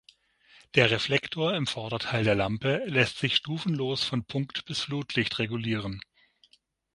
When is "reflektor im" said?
0.89-1.67